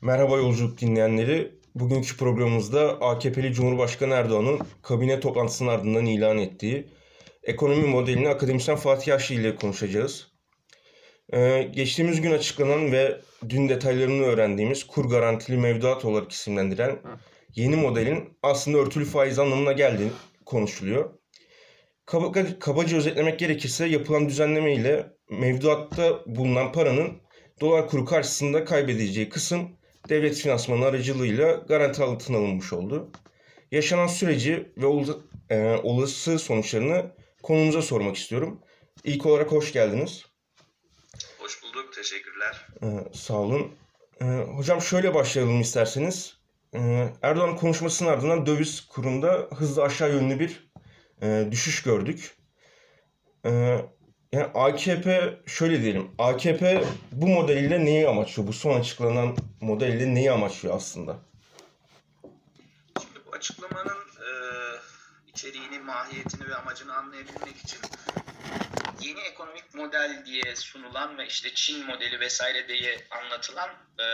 Merhaba 0.00 0.36
yolculuk 0.36 0.80
dinleyenleri. 0.80 1.52
Bugünkü 1.74 2.16
programımızda 2.16 3.00
AKP'li 3.00 3.52
Cumhurbaşkanı 3.52 4.14
Erdoğan'ın 4.14 4.60
kabine 4.82 5.20
toplantısının 5.20 5.68
ardından 5.68 6.06
ilan 6.06 6.38
ettiği 6.38 6.86
ekonomi 7.42 7.86
modelini 7.86 8.28
akademisyen 8.28 8.76
Fatih 8.76 9.06
Yaşlı 9.06 9.34
ile 9.34 9.56
konuşacağız. 9.56 10.32
Ee, 11.32 11.70
geçtiğimiz 11.74 12.20
gün 12.20 12.32
açıklanan 12.32 12.92
ve 12.92 13.20
dün 13.48 13.68
detaylarını 13.68 14.22
öğrendiğimiz 14.22 14.86
kur 14.86 15.10
garantili 15.10 15.56
mevduat 15.56 16.04
olarak 16.04 16.32
isimlendiren 16.32 16.98
yeni 17.54 17.76
modelin 17.76 18.38
aslında 18.42 18.78
örtülü 18.78 19.04
faiz 19.04 19.38
anlamına 19.38 19.72
geldiği 19.72 20.10
konuşuluyor. 20.46 21.10
Kaba, 22.06 22.32
kabaca 22.60 22.96
özetlemek 22.96 23.38
gerekirse 23.38 23.86
yapılan 23.86 24.28
düzenleme 24.28 24.74
ile 24.74 25.06
mevduatta 25.30 26.20
bulunan 26.26 26.72
paranın 26.72 27.20
dolar 27.60 27.88
kuru 27.88 28.04
karşısında 28.04 28.64
kaybedeceği 28.64 29.28
kısım 29.28 29.77
devlet 30.08 30.36
finansmanı 30.36 30.84
aracılığıyla 30.84 31.52
garanti 31.52 32.02
altına 32.02 32.36
alınmış 32.36 32.72
oldu. 32.72 33.10
Yaşanan 33.70 34.06
süreci 34.06 34.72
ve 34.76 34.86
e, 35.50 35.76
olası 35.82 36.38
sonuçlarını 36.38 37.12
konumuza 37.42 37.82
sormak 37.82 38.16
istiyorum. 38.16 38.60
İlk 39.04 39.26
olarak 39.26 39.52
hoş 39.52 39.72
geldiniz. 39.72 40.26
Hoş 41.38 41.62
bulduk, 41.62 41.92
teşekkürler. 41.92 42.66
Ee, 42.82 42.86
sağ 43.12 43.34
olun. 43.34 43.72
Ee, 44.20 44.24
hocam 44.24 44.82
şöyle 44.82 45.14
başlayalım 45.14 45.60
isterseniz. 45.60 46.38
Ee, 46.74 47.08
Erdoğan 47.22 47.56
konuşmasının 47.56 48.08
ardından 48.08 48.46
döviz 48.46 48.80
kurunda 48.80 49.48
hızlı 49.56 49.82
aşağı 49.82 50.10
yönlü 50.10 50.40
bir 50.40 50.70
e, 51.22 51.48
düşüş 51.50 51.82
gördük. 51.82 52.36
Ee, 53.46 53.78
yani 54.32 54.50
AKP 54.54 55.38
şöyle 55.46 55.82
diyelim. 55.82 56.10
AKP 56.18 56.84
bu 57.12 57.26
modeliyle 57.28 57.84
neyi 57.84 58.08
amaçlıyor? 58.08 58.48
Bu 58.48 58.52
son 58.52 58.80
açıklanan 58.80 59.36
modeliyle 59.60 60.14
neyi 60.14 60.32
amaçlıyor 60.32 60.76
aslında? 60.76 61.16
Şimdi 63.00 63.18
bu 63.26 63.36
açıklamanın 63.36 63.98
e, 63.98 64.28
içeriğini, 65.28 65.78
mahiyetini 65.78 66.48
ve 66.48 66.54
amacını 66.54 66.96
anlayabilmek 66.96 67.56
için 67.56 67.80
yeni 69.00 69.20
ekonomik 69.20 69.74
model 69.74 70.22
diye 70.26 70.56
sunulan 70.56 71.18
ve 71.18 71.26
işte 71.26 71.54
Çin 71.54 71.86
modeli 71.86 72.20
vesaire 72.20 72.68
diye 72.68 73.06
anlatılan 73.10 73.70
e, 73.98 74.06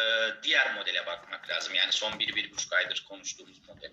diğer 0.43 0.75
modele 0.75 1.07
bakmak 1.07 1.51
lazım. 1.51 1.75
Yani 1.75 1.93
son 1.93 2.19
bir, 2.19 2.37
bir 2.37 2.53
buçuk 2.53 2.73
aydır 2.73 3.07
konuştuğumuz 3.09 3.61
model. 3.69 3.93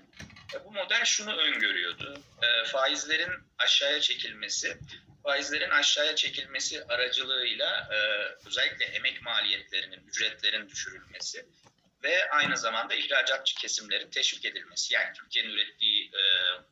E, 0.54 0.66
bu 0.66 0.72
model 0.72 1.06
şunu 1.06 1.36
öngörüyordu. 1.36 2.22
E, 2.42 2.66
faizlerin 2.66 3.32
aşağıya 3.58 4.02
çekilmesi 4.02 4.78
faizlerin 5.24 5.70
aşağıya 5.70 6.16
çekilmesi 6.16 6.84
aracılığıyla 6.84 7.90
e, 7.92 7.98
özellikle 8.48 8.86
emek 8.86 9.22
maliyetlerinin, 9.22 10.08
ücretlerin 10.08 10.70
düşürülmesi 10.70 11.46
ve 12.04 12.30
aynı 12.30 12.58
zamanda 12.58 12.96
ihracatçı 12.96 13.56
kesimlerin 13.56 14.10
teşvik 14.10 14.46
edilmesi. 14.46 14.94
Yani 14.94 15.14
Türkiye'nin 15.14 15.50
ürettiği 15.50 16.12
e, 16.14 16.22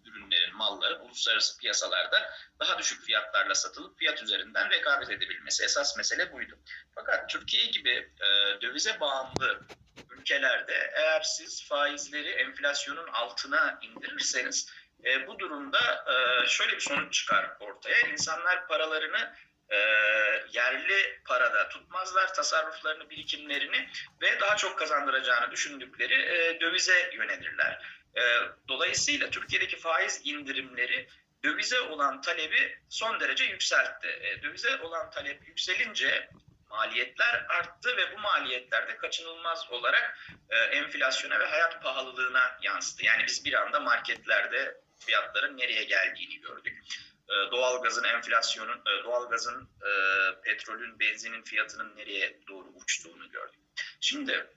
ürünlerin, 0.09 0.55
malların 0.55 0.99
uluslararası 0.99 1.57
piyasalarda 1.57 2.33
daha 2.59 2.79
düşük 2.79 3.05
fiyatlarla 3.05 3.55
satılıp 3.55 3.99
fiyat 3.99 4.23
üzerinden 4.23 4.69
rekabet 4.69 5.09
edebilmesi. 5.09 5.63
Esas 5.63 5.97
mesele 5.97 6.33
buydu. 6.33 6.59
Fakat 6.95 7.29
Türkiye 7.29 7.65
gibi 7.65 8.11
e, 8.19 8.61
dövize 8.61 8.99
bağımlı 8.99 9.61
ülkelerde 10.11 10.91
eğer 10.95 11.21
siz 11.21 11.67
faizleri 11.67 12.29
enflasyonun 12.29 13.07
altına 13.07 13.79
indirirseniz 13.81 14.71
e, 15.05 15.27
bu 15.27 15.39
durumda 15.39 16.05
e, 16.07 16.47
şöyle 16.47 16.75
bir 16.75 16.79
sonuç 16.79 17.13
çıkar 17.13 17.49
ortaya. 17.59 17.99
İnsanlar 18.07 18.67
paralarını 18.67 19.35
e, 19.69 19.77
yerli 20.51 21.19
parada 21.25 21.69
tutmazlar, 21.69 22.33
tasarruflarını, 22.33 23.09
birikimlerini 23.09 23.89
ve 24.21 24.39
daha 24.39 24.55
çok 24.55 24.79
kazandıracağını 24.79 25.51
düşündükleri 25.51 26.13
e, 26.13 26.59
dövize 26.61 27.11
yönelirler. 27.13 27.99
E, 28.15 28.21
dolayısıyla 28.67 29.29
Türkiye'deki 29.29 29.77
faiz 29.77 30.21
indirimleri 30.23 31.07
dövize 31.43 31.81
olan 31.81 32.21
talebi 32.21 32.77
son 32.89 33.19
derece 33.19 33.43
yükseltti. 33.43 34.07
E, 34.07 34.43
dövize 34.43 34.77
olan 34.77 35.09
talep 35.09 35.47
yükselince 35.47 36.29
maliyetler 36.69 37.45
arttı 37.49 37.97
ve 37.97 38.15
bu 38.15 38.19
maliyetler 38.19 38.87
de 38.87 38.97
kaçınılmaz 38.97 39.71
olarak 39.71 40.19
e, 40.49 40.57
enflasyona 40.57 41.39
ve 41.39 41.45
hayat 41.45 41.83
pahalılığına 41.83 42.57
yansıdı. 42.61 43.05
Yani 43.05 43.23
biz 43.27 43.45
bir 43.45 43.53
anda 43.53 43.79
marketlerde 43.79 44.77
fiyatların 44.99 45.57
nereye 45.57 45.83
geldiğini 45.83 46.39
gördük. 46.41 46.83
E, 47.29 47.51
doğalgazın 47.51 48.03
enflasyonun, 48.03 48.77
e, 48.77 49.03
doğalgazın, 49.03 49.69
e, 49.81 49.91
petrolün, 50.41 50.99
benzinin 50.99 51.43
fiyatının 51.43 51.95
nereye 51.95 52.39
doğru 52.47 52.67
uçtuğunu 52.67 53.29
gördük. 53.29 53.59
Şimdi 54.01 54.47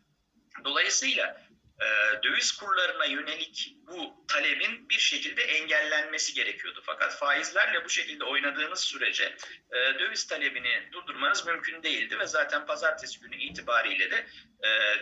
dolayısıyla 0.65 1.47
e, 1.81 1.87
döviz 2.23 2.53
kurlarına 2.53 3.05
yönelik 3.05 3.77
bu 3.87 4.25
talebin 4.29 4.89
bir 4.89 4.99
şekilde 4.99 5.43
engellenmesi 5.43 6.35
gerekiyordu. 6.35 6.81
Fakat 6.85 7.19
faizlerle 7.19 7.85
bu 7.85 7.89
şekilde 7.89 8.25
oynadığınız 8.25 8.81
sürece 8.81 9.37
döviz 9.73 10.27
talebini 10.27 10.89
durdurmanız 10.93 11.47
mümkün 11.47 11.83
değildi 11.83 12.19
ve 12.19 12.27
zaten 12.27 12.67
pazartesi 12.67 13.21
günü 13.21 13.37
itibariyle 13.37 14.11
de 14.11 14.27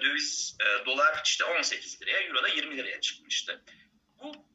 döviz 0.02 0.56
dolar 0.86 1.22
işte 1.24 1.44
18 1.44 2.02
liraya, 2.02 2.20
euro 2.20 2.42
da 2.42 2.48
20 2.48 2.76
liraya 2.76 3.00
çıkmıştı. 3.00 3.62
Bu 4.22 4.46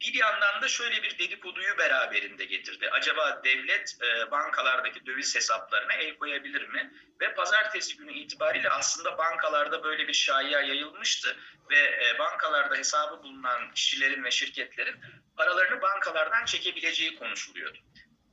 bir 0.00 0.14
yandan 0.14 0.62
da 0.62 0.68
şöyle 0.68 1.02
bir 1.02 1.18
dedikoduyu 1.18 1.78
beraberinde 1.78 2.44
getirdi. 2.44 2.90
Acaba 2.90 3.40
devlet 3.44 3.96
e, 4.02 4.30
bankalardaki 4.30 5.06
döviz 5.06 5.36
hesaplarına 5.36 5.92
el 5.92 6.18
koyabilir 6.18 6.68
mi? 6.68 6.92
Ve 7.20 7.34
pazartesi 7.34 7.96
günü 7.96 8.12
itibariyle 8.12 8.70
aslında 8.70 9.18
bankalarda 9.18 9.84
böyle 9.84 10.08
bir 10.08 10.12
şaya 10.12 10.60
yayılmıştı 10.60 11.36
ve 11.70 11.78
e, 11.78 12.18
bankalarda 12.18 12.76
hesabı 12.76 13.22
bulunan 13.22 13.72
kişilerin 13.74 14.24
ve 14.24 14.30
şirketlerin 14.30 14.96
paralarını 15.36 15.82
bankalardan 15.82 16.44
çekebileceği 16.44 17.18
konuşuluyordu. 17.18 17.78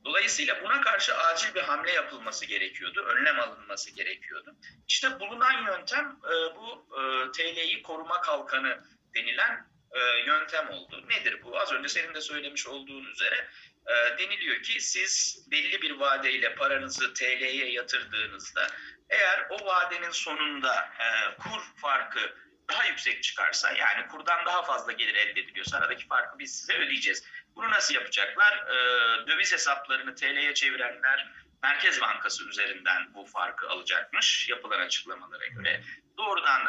Dolayısıyla 0.04 0.62
buna 0.64 0.80
karşı 0.80 1.16
acil 1.16 1.54
bir 1.54 1.60
hamle 1.60 1.92
yapılması 1.92 2.46
gerekiyordu, 2.46 3.04
önlem 3.04 3.40
alınması 3.40 3.90
gerekiyordu. 3.90 4.56
İşte 4.88 5.20
bulunan 5.20 5.66
yöntem 5.66 6.16
e, 6.24 6.56
bu 6.56 6.86
e, 7.00 7.32
TL'yi 7.32 7.82
koruma 7.82 8.20
kalkanı 8.20 8.84
denilen 9.14 9.75
e, 9.92 10.00
yöntem 10.26 10.68
oldu. 10.70 11.04
Nedir 11.08 11.42
bu? 11.42 11.58
Az 11.58 11.72
önce 11.72 11.88
senin 11.88 12.14
de 12.14 12.20
söylemiş 12.20 12.66
olduğun 12.66 13.04
üzere 13.04 13.48
e, 13.86 14.18
deniliyor 14.18 14.62
ki 14.62 14.80
siz 14.80 15.44
belli 15.50 15.82
bir 15.82 15.90
vadeyle 15.90 16.54
paranızı 16.54 17.14
TL'ye 17.14 17.70
yatırdığınızda 17.70 18.66
eğer 19.10 19.46
o 19.50 19.66
vadenin 19.66 20.10
sonunda 20.10 20.74
e, 20.98 21.36
kur 21.42 21.62
farkı 21.76 22.20
daha 22.68 22.84
yüksek 22.84 23.22
çıkarsa 23.22 23.72
yani 23.72 24.08
kurdan 24.08 24.46
daha 24.46 24.62
fazla 24.62 24.92
gelir 24.92 25.14
elde 25.14 25.40
ediliyorsa 25.40 25.76
aradaki 25.76 26.06
farkı 26.06 26.38
biz 26.38 26.58
size 26.60 26.78
ödeyeceğiz. 26.78 27.24
Bunu 27.56 27.70
nasıl 27.70 27.94
yapacaklar? 27.94 28.52
E, 28.52 28.76
döviz 29.26 29.52
hesaplarını 29.52 30.14
TL'ye 30.14 30.54
çevirenler 30.54 31.32
Merkez 31.62 32.00
Bankası 32.00 32.48
üzerinden 32.48 33.14
bu 33.14 33.26
farkı 33.26 33.68
alacakmış 33.68 34.48
yapılan 34.48 34.80
açıklamalara 34.80 35.46
göre. 35.46 35.82
Doğrudan 36.18 36.62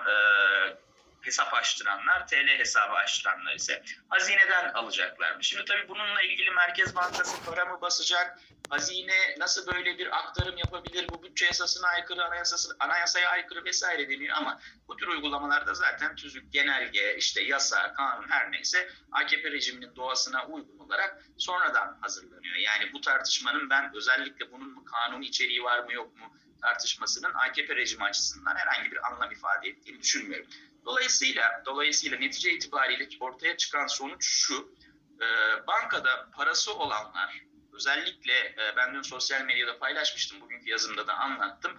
hesap 1.21 1.53
açtıranlar, 1.53 2.27
TL 2.27 2.47
hesabı 2.47 2.93
açtıranlar 2.93 3.55
ise 3.55 3.83
hazineden 4.09 4.73
alacaklarmış. 4.73 5.47
Şimdi 5.47 5.65
tabii 5.65 5.87
bununla 5.87 6.21
ilgili 6.21 6.51
Merkez 6.51 6.95
Bankası 6.95 7.43
para 7.43 7.65
mı 7.65 7.81
basacak? 7.81 8.39
Hazine 8.69 9.35
nasıl 9.37 9.67
böyle 9.67 9.97
bir 9.97 10.17
aktarım 10.17 10.57
yapabilir? 10.57 11.09
Bu 11.09 11.23
bütçe 11.23 11.45
yasasına 11.45 11.87
aykırı, 11.87 12.25
anayasası, 12.25 12.75
anayasaya 12.79 13.29
aykırı 13.29 13.65
vesaire 13.65 14.09
deniyor 14.09 14.37
ama 14.37 14.59
bu 14.87 14.95
tür 14.97 15.07
uygulamalarda 15.07 15.73
zaten 15.73 16.15
tüzük, 16.15 16.53
genelge, 16.53 17.15
işte 17.17 17.41
yasa, 17.41 17.93
kanun 17.93 18.29
her 18.29 18.51
neyse 18.51 18.89
AKP 19.11 19.51
rejiminin 19.51 19.95
doğasına 19.95 20.45
uygun 20.45 20.79
olarak 20.79 21.23
sonradan 21.37 21.97
hazırlanıyor. 22.01 22.55
Yani 22.55 22.93
bu 22.93 23.01
tartışmanın 23.01 23.69
ben 23.69 23.91
özellikle 23.95 24.51
bunun 24.51 24.85
kanun 24.85 25.21
içeriği 25.21 25.63
var 25.63 25.79
mı 25.79 25.93
yok 25.93 26.17
mu 26.17 26.37
tartışmasının 26.61 27.33
AKP 27.33 27.75
rejimi 27.75 28.03
açısından 28.03 28.55
herhangi 28.55 28.91
bir 28.91 29.07
anlam 29.11 29.31
ifade 29.31 29.69
ettiğini 29.69 30.01
düşünmüyorum. 30.01 30.47
Dolayısıyla 30.87 31.63
dolayısıyla 31.65 32.17
netice 32.17 32.51
itibariyle 32.51 33.09
ortaya 33.19 33.57
çıkan 33.57 33.87
sonuç 33.87 34.25
şu. 34.25 34.77
E, 35.21 35.27
bankada 35.67 36.29
parası 36.35 36.73
olanlar 36.73 37.41
özellikle 37.73 38.33
e, 38.33 38.73
ben 38.77 38.93
dün 38.93 39.01
sosyal 39.01 39.45
medyada 39.45 39.79
paylaşmıştım 39.79 40.41
bugünkü 40.41 40.69
yazımda 40.69 41.07
da 41.07 41.13
anlattım. 41.13 41.71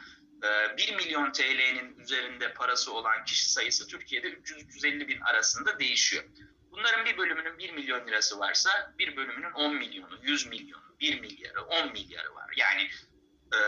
E, 0.42 0.76
1 0.76 0.94
milyon 0.94 1.32
TL'nin 1.32 1.98
üzerinde 1.98 2.52
parası 2.52 2.92
olan 2.92 3.24
kişi 3.24 3.52
sayısı 3.52 3.88
Türkiye'de 3.88 4.28
300-350 4.28 5.08
bin 5.08 5.20
arasında 5.20 5.78
değişiyor. 5.78 6.24
Bunların 6.70 7.06
bir 7.06 7.18
bölümünün 7.18 7.58
1 7.58 7.72
milyon 7.72 8.06
lirası 8.06 8.38
varsa 8.38 8.94
bir 8.98 9.16
bölümünün 9.16 9.52
10 9.52 9.74
milyonu, 9.74 10.18
100 10.22 10.46
milyonu, 10.46 10.96
1 11.00 11.20
milyarı, 11.20 11.62
10 11.62 11.92
milyarı 11.92 12.34
var. 12.34 12.50
Yani 12.56 12.90
e, 13.54 13.58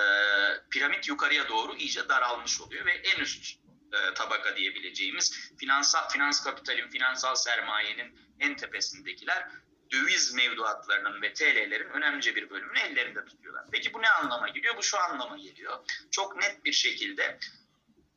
piramit 0.70 1.08
yukarıya 1.08 1.48
doğru 1.48 1.76
iyice 1.76 2.08
daralmış 2.08 2.60
oluyor 2.60 2.86
ve 2.86 2.92
en 2.92 3.20
üst 3.20 3.60
e, 3.92 4.14
tabaka 4.14 4.56
diyebileceğimiz 4.56 5.50
finansal 5.58 6.08
finans 6.08 6.44
kapitalin, 6.44 6.88
finansal 6.88 7.34
sermayenin 7.34 8.18
en 8.40 8.56
tepesindekiler 8.56 9.48
döviz 9.92 10.34
mevduatlarının 10.34 11.22
ve 11.22 11.32
TL'lerin 11.32 11.90
önemli 11.90 12.36
bir 12.36 12.50
bölümünü 12.50 12.78
ellerinde 12.78 13.24
tutuyorlar. 13.24 13.64
Peki 13.72 13.94
bu 13.94 14.02
ne 14.02 14.10
anlama 14.10 14.48
geliyor? 14.48 14.76
Bu 14.76 14.82
şu 14.82 14.98
anlama 15.00 15.36
geliyor. 15.36 15.78
Çok 16.10 16.36
net 16.36 16.64
bir 16.64 16.72
şekilde 16.72 17.38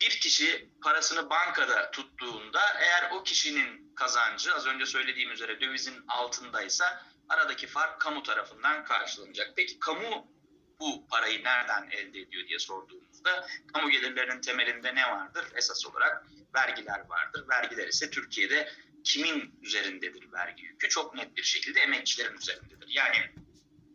bir 0.01 0.09
kişi 0.09 0.69
parasını 0.83 1.29
bankada 1.29 1.91
tuttuğunda 1.91 2.61
eğer 2.79 3.11
o 3.11 3.23
kişinin 3.23 3.95
kazancı 3.95 4.55
az 4.55 4.65
önce 4.65 4.85
söylediğim 4.85 5.31
üzere 5.31 5.61
dövizin 5.61 6.03
altındaysa 6.07 7.05
aradaki 7.29 7.67
fark 7.67 8.01
kamu 8.01 8.23
tarafından 8.23 8.85
karşılanacak. 8.85 9.53
Peki 9.55 9.79
kamu 9.79 10.27
bu 10.79 11.07
parayı 11.07 11.43
nereden 11.43 11.89
elde 11.91 12.19
ediyor 12.19 12.47
diye 12.47 12.59
sorduğumuzda 12.59 13.47
kamu 13.73 13.89
gelirlerinin 13.89 14.41
temelinde 14.41 14.95
ne 14.95 15.11
vardır? 15.11 15.45
Esas 15.55 15.85
olarak 15.85 16.25
vergiler 16.55 16.99
vardır. 17.09 17.49
Vergiler 17.49 17.87
ise 17.87 18.09
Türkiye'de 18.09 18.69
kimin 19.03 19.55
üzerindedir 19.61 20.31
vergi 20.33 20.63
yükü? 20.63 20.89
Çok 20.89 21.15
net 21.15 21.37
bir 21.37 21.43
şekilde 21.43 21.79
emekçilerin 21.79 22.37
üzerindedir. 22.37 22.87
Yani 22.87 23.17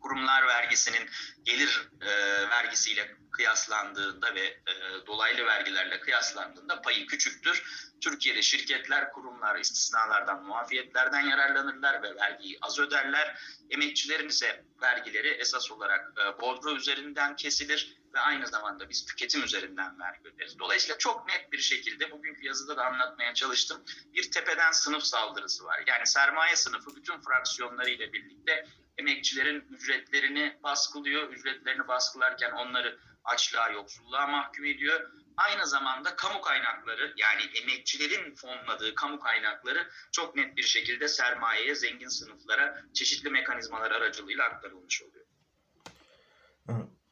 kurumlar 0.08 0.46
vergisinin 0.46 1.08
gelir 1.44 1.88
e, 2.00 2.10
vergisiyle 2.50 3.16
kıyaslandığında 3.31 4.34
ve 4.34 4.40
e, 4.40 5.06
dolaylı 5.06 5.46
vergilerle 5.46 6.00
kıyaslandığında 6.00 6.82
payı 6.82 7.06
küçüktür. 7.06 7.88
Türkiye'de 8.00 8.43
şirketler, 8.43 9.12
kurumlar 9.12 9.58
istisnalardan, 9.58 10.44
muafiyetlerden 10.44 11.20
yararlanırlar 11.20 12.02
ve 12.02 12.16
vergiyi 12.16 12.58
az 12.62 12.78
öderler. 12.78 13.40
Emekçilerin 13.70 14.28
ise 14.28 14.64
vergileri 14.82 15.28
esas 15.28 15.70
olarak 15.70 16.12
e, 16.19 16.40
bordro 16.40 16.76
üzerinden 16.76 17.37
kesilir 17.37 17.98
ve 18.14 18.20
aynı 18.20 18.46
zamanda 18.46 18.88
biz 18.88 19.06
tüketim 19.06 19.44
üzerinden 19.44 20.00
vergi 20.00 20.28
öderiz. 20.28 20.58
Dolayısıyla 20.58 20.99
çok 20.99 21.28
net 21.28 21.52
bir 21.52 21.58
şekilde 21.58 22.10
bugünkü 22.10 22.46
yazıda 22.46 22.76
da 22.76 22.87
anlatmaya 22.87 23.34
çalıştım. 23.34 23.84
Bir 24.14 24.31
tepeden 24.31 24.72
sınıf 24.72 25.02
saldırısı 25.02 25.64
var. 25.64 25.84
Yani 25.87 26.06
sermaye 26.06 26.56
sınıfı 26.56 26.96
bütün 26.96 27.20
fraksiyonlarıyla 27.20 28.12
birlikte 28.12 28.66
emekçilerin 28.99 29.60
ücretlerini 29.70 30.58
baskılıyor. 30.62 31.32
Ücretlerini 31.32 31.88
baskılarken 31.88 32.50
onları 32.50 32.99
açlığa, 33.25 33.69
yoksulluğa 33.70 34.26
mahkum 34.26 34.64
ediyor. 34.64 35.11
Aynı 35.37 35.66
zamanda 35.66 36.16
kamu 36.16 36.40
kaynakları 36.40 37.14
yani 37.16 37.43
emekçilerin 37.62 38.34
fonladığı 38.34 38.94
kamu 38.94 39.20
kaynakları 39.20 39.90
çok 40.12 40.37
net 40.37 40.56
bir 40.56 40.62
şekilde 40.62 41.08
sermayeye, 41.08 41.75
zengin 41.75 42.08
sınıflara 42.08 42.82
çeşitli 42.94 43.31
mekanizmalar 43.31 43.90
aracılığıyla 43.90 44.44
aktarılmış 44.44 45.02
oluyor. 45.02 45.26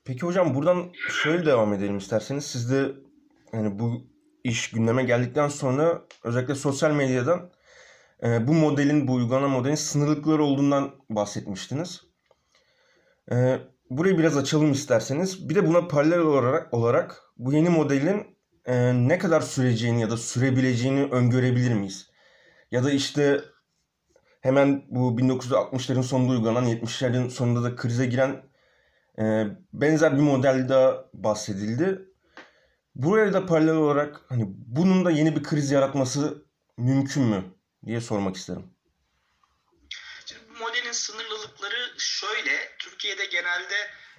Peki 0.06 0.23
hocam 0.23 0.55
buradan 0.55 0.93
şöyle 1.23 1.47
devam 1.47 1.73
edelim 1.73 1.99
isterseniz. 1.99 2.44
Siz 2.44 2.70
de 2.73 2.93
yani 3.53 3.79
bu 3.79 4.06
iş 4.44 4.70
gündeme 4.70 5.03
geldikten 5.03 5.49
sonra 5.49 6.03
özellikle 6.25 6.55
sosyal 6.55 6.91
medyadan 6.91 7.50
e, 8.23 8.47
bu 8.47 8.53
modelin, 8.55 9.08
bu 9.08 9.14
uygulama 9.14 9.49
modelin 9.49 9.75
sınırlıkları 9.75 10.44
olduğundan 10.44 10.91
bahsetmiştiniz. 11.11 12.03
E, 13.32 13.58
burayı 13.91 14.19
biraz 14.19 14.37
açalım 14.37 14.73
isterseniz. 14.73 15.49
Bir 15.49 15.55
de 15.55 15.67
buna 15.67 15.88
paralel 15.88 16.19
olarak, 16.19 16.75
olarak 16.75 17.23
bu 17.37 17.52
yeni 17.52 17.69
modelin 17.69 18.38
e, 18.64 18.93
ne 19.09 19.19
kadar 19.19 19.41
süreceğini 19.41 20.00
ya 20.00 20.11
da 20.11 20.17
sürebileceğini 20.17 21.05
öngörebilir 21.05 21.75
miyiz? 21.75 22.11
Ya 22.70 22.85
da 22.85 22.91
işte 22.91 23.41
hemen 24.41 24.85
bu 24.88 25.20
1960'ların 25.20 26.02
sonunda 26.02 26.32
uygulanan 26.32 26.67
70'lerin 26.67 27.31
sonunda 27.31 27.62
da 27.62 27.76
krize 27.76 28.06
giren 28.06 28.43
e, 29.18 29.46
benzer 29.72 30.16
bir 30.16 30.22
model 30.22 30.68
daha 30.68 31.04
bahsedildi. 31.14 32.02
Buraya 32.94 33.32
da 33.32 33.46
paralel 33.46 33.74
olarak 33.74 34.20
hani 34.28 34.44
bunun 34.48 35.04
da 35.04 35.10
yeni 35.10 35.36
bir 35.36 35.42
kriz 35.42 35.70
yaratması 35.70 36.46
mümkün 36.76 37.22
mü 37.22 37.44
diye 37.86 38.00
sormak 38.00 38.36
isterim. 38.36 38.70
Şimdi 40.26 40.42
bu 40.50 40.58
modelin 40.58 40.92
sınırlılıkları 40.92 41.94
şöyle. 41.98 42.76
Türkiye'de 42.78 43.26
genelde 43.26 43.74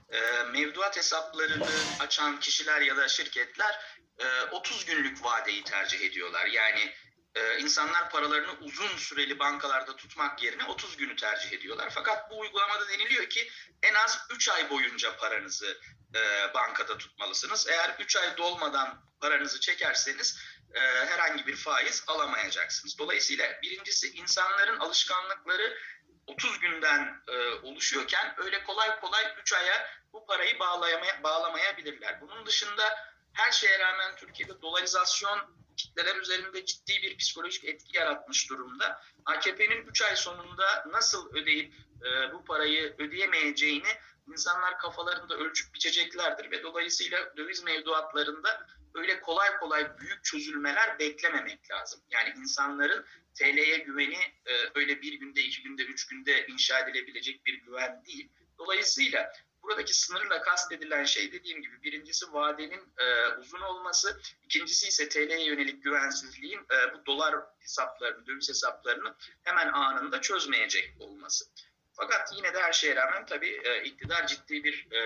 e, 0.10 0.20
mevduat 0.52 0.98
hesaplarını 0.98 1.66
açan 2.00 2.40
kişiler 2.40 2.82
ya 2.82 2.98
da 2.98 3.08
şirketler 3.08 3.80
e, 4.20 4.26
30 4.52 4.86
günlük 4.86 5.24
vadeyi 5.24 5.64
tercih 5.64 6.02
ediyorlar. 6.02 6.46
Yani 6.46 6.92
e, 7.36 7.58
insanlar 7.60 8.10
paralarını 8.10 8.52
uzun 8.62 8.98
süreli 8.98 9.40
bankalarda 9.40 9.96
tutmak 9.96 10.44
yerine 10.44 10.66
30 10.66 10.98
günü 10.98 11.16
tercih 11.16 11.52
ediyorlar. 11.52 11.90
Fakat 11.96 12.32
bu 12.32 12.40
uygulamada 12.40 12.90
deniliyor 12.90 13.30
ki 13.30 13.50
en 13.84 13.94
az 13.94 14.28
3 14.30 14.50
ay 14.50 14.70
boyunca 14.70 15.18
paranızı 15.18 15.82
e, 16.16 16.54
bankada 16.54 16.98
tutmalısınız. 16.98 17.68
Eğer 17.70 17.96
3 18.00 18.16
ay 18.16 18.38
dolmadan 18.38 19.02
paranızı 19.22 19.60
çekerseniz 19.60 20.40
e, 20.74 20.80
herhangi 20.80 21.48
bir 21.48 21.56
faiz 21.56 22.04
alamayacaksınız. 22.08 23.00
Dolayısıyla 23.00 23.62
birincisi 23.62 24.08
insanların 24.08 24.80
alışkanlıkları 24.80 25.78
30 26.28 26.60
günden 26.60 27.22
e, 27.28 27.38
oluşuyorken 27.54 28.34
öyle 28.38 28.64
kolay 28.64 29.00
kolay 29.00 29.36
3 29.42 29.54
aya 29.54 29.90
bu 30.14 30.26
parayı 30.26 30.60
bağlayamaya, 30.60 31.24
bağlamayabilirler. 31.24 32.22
Bunun 32.22 32.46
dışında 32.46 32.84
her 33.34 33.52
şeye 33.52 33.80
rağmen 33.80 34.16
Türkiye'de 34.16 34.62
dolarizasyon 34.62 35.58
kitleler 35.78 36.16
üzerinde 36.16 36.66
ciddi 36.66 37.02
bir 37.02 37.18
psikolojik 37.18 37.66
etki 37.66 37.98
yaratmış 37.98 38.50
durumda. 38.50 39.02
AKP'nin 39.26 39.86
3 39.86 40.02
ay 40.02 40.16
sonunda 40.16 40.86
nasıl 40.92 41.36
ödeyip 41.36 41.74
e, 42.06 42.34
bu 42.34 42.44
parayı 42.44 42.96
ödeyemeyeceğini 42.98 43.90
insanlar 44.32 44.78
kafalarında 44.80 45.36
ölçüp 45.36 45.74
biçeceklerdir 45.74 46.52
ve 46.52 46.64
dolayısıyla 46.64 47.38
döviz 47.38 47.64
mevduatlarında 47.64 48.68
öyle 48.96 49.22
kolay 49.22 49.58
kolay 49.60 50.00
büyük 50.00 50.24
çözülmeler 50.24 51.00
beklememek 51.00 51.72
lazım. 51.72 52.02
Yani 52.12 52.34
insanların 52.38 53.06
TL'ye 53.36 53.78
güveni 53.78 54.20
e, 54.46 54.54
öyle 54.76 55.02
bir 55.02 55.14
günde, 55.14 55.42
iki 55.42 55.64
günde, 55.64 55.84
üç 55.84 56.08
günde 56.08 56.48
inşa 56.48 56.80
edilebilecek 56.80 57.46
bir 57.46 57.54
güven 57.54 58.06
değil. 58.06 58.30
Dolayısıyla 58.58 59.34
buradaki 59.68 59.94
sınırla 59.94 60.42
kastedilen 60.42 61.04
şey 61.04 61.32
dediğim 61.32 61.62
gibi 61.62 61.84
birincisi 61.84 62.34
vadenin 62.34 62.94
e, 62.98 63.28
uzun 63.40 63.62
olması, 63.62 64.22
ikincisi 64.44 64.88
ise 64.88 65.10
TL'ye 65.10 65.46
yönelik 65.46 65.84
güvensizliğin 65.84 66.60
e, 66.60 66.94
bu 66.94 67.06
dolar 67.06 67.36
hesaplarını, 67.60 68.28
döviz 68.28 68.50
hesaplarını 68.50 69.16
hemen 69.44 69.68
anında 69.68 70.22
çözmeyecek 70.22 70.94
olması. 71.00 71.46
Fakat 71.94 72.30
yine 72.36 72.54
de 72.54 72.60
her 72.60 72.74
şeye 72.74 72.96
rağmen 72.96 73.26
tabii 73.26 73.62
e, 73.64 73.84
iktidar 73.84 74.28
ciddi 74.28 74.64
bir 74.64 74.92
e, 74.92 75.02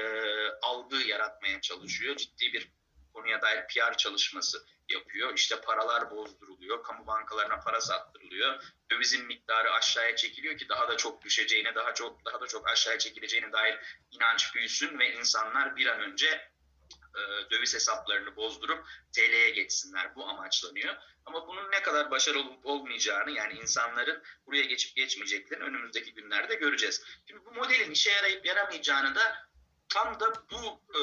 algı 0.61 0.95
yaratmaya 0.95 1.61
çalışıyor. 1.61 2.15
Ciddi 2.15 2.53
bir 2.53 2.71
konuya 3.13 3.41
dair 3.41 3.67
PR 3.67 3.97
çalışması 3.97 4.65
yapıyor. 4.89 5.33
İşte 5.33 5.61
paralar 5.61 6.11
bozduruluyor, 6.11 6.83
kamu 6.83 7.07
bankalarına 7.07 7.59
para 7.59 7.81
sattırılıyor. 8.31 8.63
Dövizin 8.91 9.25
miktarı 9.25 9.71
aşağıya 9.71 10.15
çekiliyor 10.15 10.57
ki 10.57 10.69
daha 10.69 10.87
da 10.87 10.97
çok 10.97 11.23
düşeceğine, 11.23 11.75
daha 11.75 11.93
çok 11.93 12.25
daha 12.25 12.41
da 12.41 12.47
çok 12.47 12.69
aşağıya 12.69 12.99
çekileceğine 12.99 13.51
dair 13.51 13.79
inanç 14.11 14.55
büyüsün 14.55 14.99
ve 14.99 15.13
insanlar 15.13 15.75
bir 15.75 15.85
an 15.85 15.99
önce 15.99 16.27
e, 17.15 17.21
döviz 17.51 17.73
hesaplarını 17.73 18.35
bozdurup 18.35 18.85
TL'ye 19.15 19.49
geçsinler. 19.49 20.15
Bu 20.15 20.25
amaçlanıyor. 20.25 20.95
Ama 21.25 21.47
bunun 21.47 21.71
ne 21.71 21.81
kadar 21.81 22.11
başarılı 22.11 22.49
olup 22.49 22.65
olmayacağını 22.65 23.31
yani 23.31 23.53
insanların 23.53 24.23
buraya 24.45 24.63
geçip 24.63 24.95
geçmeyeceklerini 24.95 25.63
önümüzdeki 25.63 26.13
günlerde 26.13 26.55
göreceğiz. 26.55 27.03
Şimdi 27.27 27.45
bu 27.45 27.51
modelin 27.51 27.91
işe 27.91 28.11
yarayıp 28.11 28.45
yaramayacağını 28.45 29.15
da 29.15 29.49
tam 29.89 30.19
da 30.19 30.33
bu 30.51 30.81
e, 30.93 31.01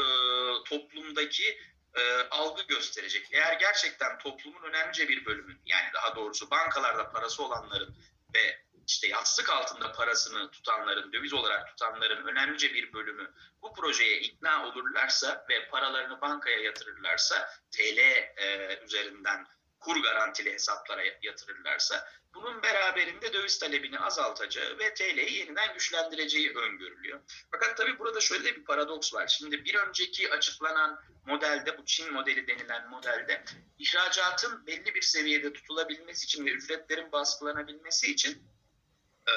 toplumdaki 0.64 1.58
e, 1.98 2.28
algı 2.30 2.62
gösterecek. 2.62 3.28
Eğer 3.32 3.52
gerçekten 3.52 4.18
toplumun 4.18 4.62
önemli 4.62 5.08
bir 5.08 5.24
bölümün 5.24 5.60
yani 5.66 5.88
daha 5.94 6.16
doğrusu 6.16 6.50
bankalarda 6.50 7.10
parası 7.10 7.44
olanların 7.44 7.96
ve 8.34 8.68
işte 8.86 9.08
yastık 9.08 9.50
altında 9.50 9.92
parasını 9.92 10.50
tutanların, 10.50 11.12
döviz 11.12 11.32
olarak 11.32 11.68
tutanların 11.68 12.26
önemlice 12.26 12.74
bir 12.74 12.92
bölümü 12.92 13.32
bu 13.62 13.74
projeye 13.74 14.20
ikna 14.20 14.66
olurlarsa 14.66 15.46
ve 15.48 15.68
paralarını 15.68 16.20
bankaya 16.20 16.58
yatırırlarsa, 16.58 17.50
TL 17.70 17.98
e, 18.36 18.80
üzerinden 18.84 19.46
kur 19.80 20.02
garantili 20.02 20.52
hesaplara 20.52 21.02
yatırırlarsa 21.22 22.08
bunun 22.34 22.62
beraberinde 22.62 23.32
döviz 23.32 23.58
talebini 23.58 23.98
azaltacağı 23.98 24.78
ve 24.78 24.94
TL'yi 24.94 25.38
yeniden 25.38 25.74
güçlendireceği 25.74 26.56
öngörülüyor. 26.56 27.20
Fakat 27.50 27.76
tabii 27.76 27.98
burada 27.98 28.20
şöyle 28.20 28.56
bir 28.56 28.64
paradoks 28.64 29.14
var. 29.14 29.26
Şimdi 29.26 29.64
bir 29.64 29.74
önceki 29.74 30.30
açıklanan 30.30 31.00
modelde, 31.26 31.78
bu 31.78 31.84
Çin 31.84 32.12
modeli 32.12 32.46
denilen 32.46 32.90
modelde 32.90 33.44
ihracatın 33.78 34.66
belli 34.66 34.94
bir 34.94 35.02
seviyede 35.02 35.52
tutulabilmesi 35.52 36.24
için 36.24 36.46
ve 36.46 36.50
ücretlerin 36.50 37.12
baskılanabilmesi 37.12 38.12
için 38.12 38.48
e, 39.28 39.32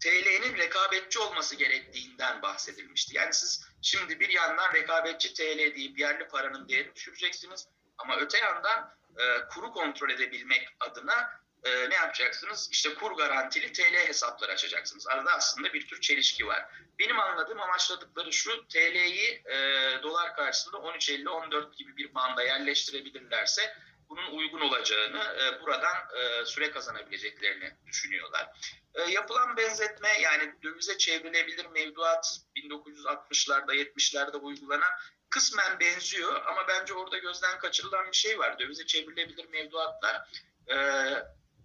TL'nin 0.00 0.56
rekabetçi 0.56 1.18
olması 1.18 1.56
gerektiğinden 1.56 2.42
bahsedilmişti. 2.42 3.16
Yani 3.16 3.34
siz 3.34 3.64
şimdi 3.82 4.20
bir 4.20 4.28
yandan 4.28 4.74
rekabetçi 4.74 5.34
TL 5.34 5.58
deyip 5.58 5.98
yerli 5.98 6.28
paranın 6.28 6.68
değerini 6.68 6.94
düşüreceksiniz 6.94 7.68
ama 7.98 8.16
öte 8.16 8.38
yandan 8.38 8.97
e, 9.16 9.48
kuru 9.48 9.72
kontrol 9.72 10.10
edebilmek 10.10 10.68
adına 10.80 11.30
e, 11.64 11.90
ne 11.90 11.94
yapacaksınız? 11.94 12.68
İşte 12.72 12.94
kur 12.94 13.16
garantili 13.16 13.72
TL 13.72 13.94
hesapları 13.94 14.52
açacaksınız. 14.52 15.06
Arada 15.06 15.30
aslında 15.30 15.72
bir 15.72 15.86
tür 15.86 16.00
çelişki 16.00 16.46
var. 16.46 16.66
Benim 16.98 17.20
anladığım 17.20 17.60
amaçladıkları 17.60 18.32
şu 18.32 18.68
TL'yi 18.68 19.42
e, 19.44 19.58
dolar 20.02 20.36
karşısında 20.36 20.76
13.50-14 20.76 21.76
gibi 21.76 21.96
bir 21.96 22.14
banda 22.14 22.42
yerleştirebilirlerse 22.42 23.74
bunun 24.08 24.38
uygun 24.38 24.60
olacağını, 24.60 25.18
e, 25.18 25.60
buradan 25.62 25.96
e, 26.16 26.44
süre 26.44 26.70
kazanabileceklerini 26.70 27.76
düşünüyorlar. 27.86 28.48
E, 28.94 29.10
yapılan 29.10 29.56
benzetme 29.56 30.08
yani 30.20 30.54
dövize 30.62 30.98
çevrilebilir 30.98 31.66
mevduat 31.66 32.40
1960'larda 32.56 33.74
70'lerde 33.74 34.36
uygulanan 34.36 34.90
kısmen 35.30 35.80
benziyor 35.80 36.42
ama 36.46 36.68
bence 36.68 36.94
orada 36.94 37.18
gözden 37.18 37.58
kaçırılan 37.58 38.06
bir 38.06 38.16
şey 38.16 38.38
var. 38.38 38.58
Dövize 38.58 38.86
çevrilebilir 38.86 39.48
mevduatlar 39.48 40.28
e, 40.70 40.76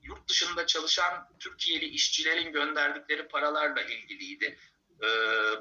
yurt 0.03 0.29
dışında 0.29 0.67
çalışan 0.67 1.29
Türkiye'li 1.39 1.85
işçilerin 1.85 2.51
gönderdikleri 2.53 3.27
paralarla 3.27 3.81
ilgiliydi. 3.81 4.57
E, 5.03 5.07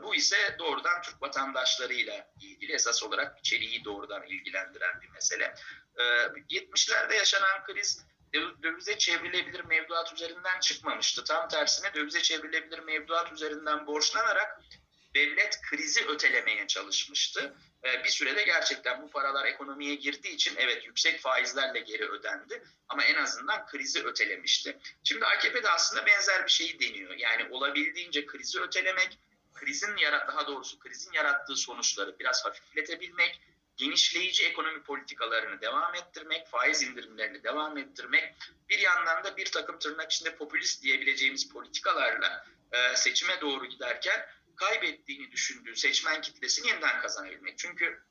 bu 0.02 0.14
ise 0.14 0.56
doğrudan 0.59 1.02
Türk 1.02 1.23
vatandaşlarıyla 1.23 2.32
ilgili 2.40 2.73
esas 2.73 3.02
olarak 3.02 3.38
içeriği 3.38 3.85
doğrudan 3.85 4.23
ilgilendiren 4.23 5.00
bir 5.00 5.09
mesele. 5.09 5.54
E, 5.97 6.02
70'lerde 6.02 7.14
yaşanan 7.14 7.64
kriz 7.64 8.06
dövize 8.62 8.99
çevrilebilir 8.99 9.64
mevduat 9.64 10.12
üzerinden 10.12 10.61
çıkmamıştı. 10.61 11.25
Tam 11.25 11.49
tersine 11.49 11.94
dövize 11.94 12.23
çevrilebilir 12.23 12.78
mevduat 12.78 13.32
üzerinden 13.32 13.87
borçlanarak 13.87 14.61
devlet 15.14 15.61
krizi 15.62 16.04
ötelemeye 16.07 16.66
çalışmıştı. 16.66 17.54
Bir 18.04 18.09
sürede 18.09 18.42
gerçekten 18.42 19.02
bu 19.02 19.11
paralar 19.11 19.47
ekonomiye 19.47 19.95
girdiği 19.95 20.35
için 20.35 20.54
evet 20.57 20.87
yüksek 20.87 21.21
faizlerle 21.21 21.81
geri 21.81 22.09
ödendi 22.09 22.62
ama 22.88 23.04
en 23.04 23.14
azından 23.14 23.66
krizi 23.66 24.04
ötelemişti. 24.04 24.78
Şimdi 25.04 25.26
AKP 25.26 25.62
de 25.62 25.71
aslında 25.71 26.07
benzer 26.07 26.45
bir 26.47 26.50
şeyi 26.50 26.81
deniyor. 26.81 27.14
Yani 27.16 27.49
olabildiğince 27.50 28.26
krizi 28.26 28.61
ötelemek, 28.61 29.19
krizin 29.54 29.97
yarat 29.97 30.28
daha 30.28 30.47
doğrusu 30.47 30.78
krizin 30.78 31.12
yarattığı 31.12 31.57
sonuçları 31.57 32.19
biraz 32.19 32.45
hafifletebilmek, 32.45 33.40
genişleyici 33.76 34.47
ekonomi 34.47 34.83
politikalarını 34.83 35.61
devam 35.61 35.95
ettirmek, 35.95 36.49
faiz 36.49 36.83
indirimlerini 36.83 37.45
devam 37.45 37.78
ettirmek, 37.78 38.35
bir 38.69 38.78
yandan 38.78 39.25
da 39.25 39.37
bir 39.37 39.47
takım 39.47 39.78
tırnak 39.78 40.12
içinde 40.12 40.37
popülist 40.37 40.83
diyebileceğimiz 40.83 41.49
politikalarla 41.49 42.47
e, 42.73 42.97
seçime 42.97 43.40
doğru 43.40 43.66
giderken 43.66 44.26
kaybettiğini 44.56 45.32
düşündüğü 45.32 45.76
seçmen 45.76 46.21
kitlesini 46.21 46.68
yeniden 46.68 47.00
kazanabilmek. 47.00 47.59
Çünkü 47.59 48.02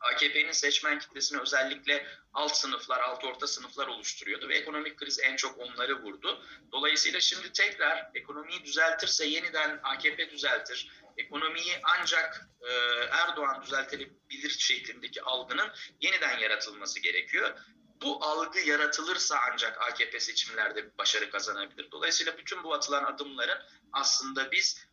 AKP'nin 0.00 0.52
seçmen 0.52 0.98
kitlesini 0.98 1.40
özellikle 1.40 2.06
alt 2.34 2.56
sınıflar, 2.56 3.00
alt 3.00 3.24
orta 3.24 3.46
sınıflar 3.46 3.86
oluşturuyordu 3.86 4.48
ve 4.48 4.56
ekonomik 4.56 4.96
kriz 4.96 5.20
en 5.20 5.36
çok 5.36 5.58
onları 5.58 6.02
vurdu. 6.02 6.42
Dolayısıyla 6.72 7.20
şimdi 7.20 7.52
tekrar 7.52 8.10
ekonomiyi 8.14 8.64
düzeltirse 8.64 9.26
yeniden 9.26 9.80
AKP 9.82 10.30
düzeltir. 10.30 10.90
Ekonomiyi 11.16 11.72
ancak 11.82 12.48
e, 12.60 12.72
Erdoğan 13.10 13.62
düzeltebilir 13.62 14.50
şeklindeki 14.50 15.22
algının 15.22 15.72
yeniden 16.00 16.38
yaratılması 16.38 17.00
gerekiyor. 17.00 17.58
Bu 18.02 18.24
algı 18.24 18.58
yaratılırsa 18.58 19.38
ancak 19.52 19.82
AKP 19.82 20.20
seçimlerde 20.20 20.98
başarı 20.98 21.30
kazanabilir. 21.30 21.90
Dolayısıyla 21.92 22.38
bütün 22.38 22.64
bu 22.64 22.74
atılan 22.74 23.04
adımların 23.04 23.58
aslında 23.92 24.52
biz 24.52 24.86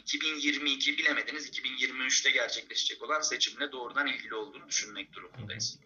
2022 0.00 0.92
ee, 0.92 0.98
bilemediniz 0.98 1.48
2023'te 1.48 2.30
gerçekleşecek 2.30 3.02
olan 3.02 3.20
seçimle 3.20 3.72
doğrudan 3.72 4.06
ilgili 4.06 4.34
olduğunu 4.34 4.68
düşünmek 4.68 5.12
durumundayız. 5.12 5.78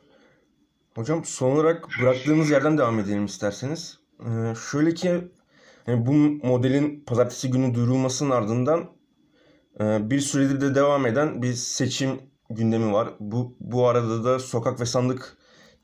Hocam 0.95 1.25
son 1.25 1.51
olarak 1.51 1.87
bıraktığımız 2.01 2.51
yerden 2.51 2.79
devam 2.79 2.99
edelim 2.99 3.25
isterseniz. 3.25 3.99
Ee, 4.21 4.55
şöyle 4.71 4.95
ki 4.95 5.09
yani 5.87 6.07
bu 6.07 6.13
modelin 6.47 7.05
pazartesi 7.05 7.51
günü 7.51 7.75
duyurulmasının 7.75 8.31
ardından 8.31 8.97
e, 9.81 10.11
bir 10.11 10.21
süredir 10.21 10.61
de 10.61 10.75
devam 10.75 11.07
eden 11.07 11.43
bir 11.43 11.53
seçim 11.53 12.21
gündemi 12.51 12.93
var. 12.93 13.15
Bu, 13.21 13.57
bu 13.61 13.89
arada 13.89 14.25
da 14.25 14.39
sokak 14.39 14.81
ve 14.81 14.87
sandık 14.87 15.37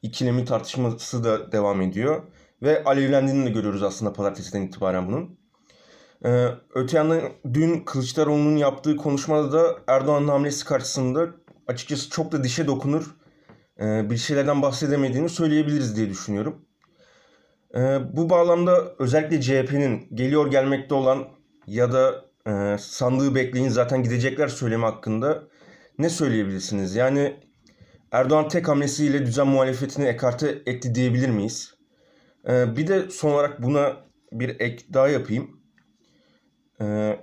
ikilemi 0.02 0.44
tartışması 0.44 1.25
da 1.25 1.52
devam 1.52 1.80
ediyor. 1.83 2.23
Ve 2.62 2.85
alevlendiğini 2.85 3.47
de 3.47 3.50
görüyoruz 3.50 3.83
aslında 3.83 4.12
pazartesiden 4.12 4.62
itibaren 4.62 5.06
bunun. 5.06 5.43
Ee, 6.25 6.49
öte 6.75 6.97
yandan 6.97 7.21
dün 7.54 7.81
Kılıçdaroğlu'nun 7.81 8.57
yaptığı 8.57 8.97
konuşmada 8.97 9.52
da 9.52 9.76
Erdoğan'ın 9.87 10.28
hamlesi 10.28 10.64
karşısında 10.64 11.26
açıkçası 11.66 12.11
çok 12.11 12.33
da 12.33 12.45
dişe 12.45 12.66
dokunur 12.66 13.16
e, 13.81 14.11
bir 14.11 14.16
şeylerden 14.16 14.62
bahsedemediğini 14.62 15.28
söyleyebiliriz 15.28 15.97
diye 15.97 16.11
düşünüyorum. 16.11 16.66
E, 17.75 17.99
bu 18.12 18.31
bağlamda 18.31 18.95
özellikle 18.99 19.40
CHP'nin 19.40 20.09
geliyor 20.14 20.50
gelmekte 20.50 20.95
olan 20.95 21.28
ya 21.66 21.93
da 21.93 22.25
e, 22.47 22.78
sandığı 22.78 23.35
bekleyin 23.35 23.69
zaten 23.69 24.02
gidecekler 24.02 24.49
söylemi 24.49 24.85
hakkında 24.85 25.43
ne 25.99 26.09
söyleyebilirsiniz? 26.09 26.95
Yani 26.97 27.37
Erdoğan 28.12 28.49
tek 28.49 28.69
hamlesiyle 28.69 29.26
düzen 29.26 29.47
muhalefetini 29.47 30.07
ekarte 30.07 30.62
etti 30.66 30.95
diyebilir 30.95 31.28
miyiz? 31.28 31.75
E, 32.49 32.76
bir 32.76 32.87
de 32.87 33.11
son 33.11 33.31
olarak 33.31 33.62
buna 33.62 33.97
bir 34.33 34.61
ek 34.61 34.85
daha 34.93 35.09
yapayım. 35.09 35.63
Ee, 36.84 37.20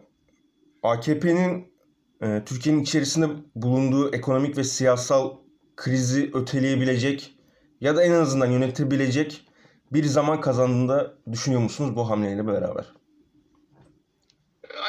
AKP'nin 0.83 1.73
e, 2.21 2.45
Türkiye'nin 2.45 2.83
içerisinde 2.83 3.27
bulunduğu 3.55 4.15
ekonomik 4.15 4.57
ve 4.57 4.63
siyasal 4.63 5.37
krizi 5.75 6.31
öteleyebilecek 6.33 7.35
ya 7.81 7.95
da 7.95 8.03
en 8.03 8.11
azından 8.11 8.51
yönetebilecek 8.51 9.47
bir 9.91 10.03
zaman 10.03 10.41
kazandığında 10.41 11.17
düşünüyor 11.31 11.61
musunuz 11.61 11.95
bu 11.95 12.09
hamleyle 12.09 12.47
beraber? 12.47 12.85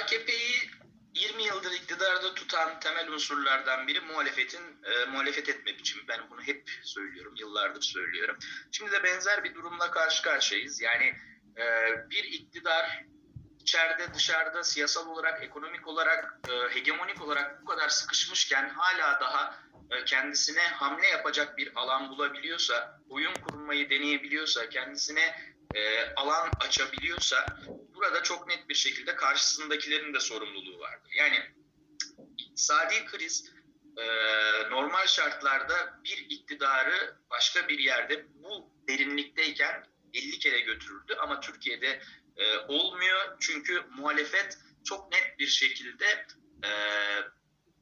AKP'yi 0.02 0.52
20 1.14 1.42
yıldır 1.42 1.72
iktidarda 1.72 2.34
tutan 2.34 2.80
temel 2.80 3.08
unsurlardan 3.08 3.86
biri 3.86 4.00
muhalefetin 4.00 4.60
e, 4.60 5.10
muhalefet 5.10 5.48
etme 5.48 5.78
biçimi. 5.78 6.02
Ben 6.08 6.20
bunu 6.30 6.42
hep 6.42 6.70
söylüyorum, 6.82 7.34
yıllardır 7.38 7.82
söylüyorum. 7.82 8.36
Şimdi 8.70 8.92
de 8.92 9.04
benzer 9.04 9.44
bir 9.44 9.54
durumla 9.54 9.90
karşı 9.90 10.22
karşıyayız. 10.22 10.80
Yani 10.80 11.12
e, 11.56 11.64
bir 12.10 12.24
iktidar 12.24 13.04
içeride 13.72 14.14
dışarıda 14.14 14.64
siyasal 14.64 15.08
olarak, 15.08 15.42
ekonomik 15.42 15.88
olarak, 15.88 16.38
e, 16.48 16.74
hegemonik 16.74 17.22
olarak 17.22 17.62
bu 17.62 17.66
kadar 17.66 17.88
sıkışmışken 17.88 18.68
hala 18.68 19.20
daha 19.20 19.58
e, 19.90 20.04
kendisine 20.04 20.62
hamle 20.62 21.08
yapacak 21.08 21.58
bir 21.58 21.72
alan 21.74 22.10
bulabiliyorsa, 22.10 23.00
oyun 23.08 23.34
kurmayı 23.34 23.90
deneyebiliyorsa, 23.90 24.68
kendisine 24.68 25.36
e, 25.74 26.14
alan 26.14 26.50
açabiliyorsa 26.60 27.46
burada 27.94 28.22
çok 28.22 28.46
net 28.46 28.68
bir 28.68 28.74
şekilde 28.74 29.16
karşısındakilerin 29.16 30.14
de 30.14 30.20
sorumluluğu 30.20 30.78
vardır. 30.78 31.12
Yani 31.18 31.36
iktisadi 32.38 33.04
kriz 33.04 33.52
e, 33.96 34.04
normal 34.70 35.06
şartlarda 35.06 36.00
bir 36.04 36.26
iktidarı 36.30 37.16
başka 37.30 37.68
bir 37.68 37.78
yerde 37.78 38.26
bu 38.34 38.70
derinlikteyken 38.88 39.86
50 40.14 40.38
kere 40.38 40.60
götürürdü 40.60 41.16
ama 41.22 41.40
Türkiye'de 41.40 42.00
e, 42.42 42.58
olmuyor. 42.58 43.36
Çünkü 43.40 43.84
muhalefet 43.96 44.58
çok 44.84 45.12
net 45.12 45.38
bir 45.38 45.46
şekilde 45.46 46.26
e, 46.64 46.70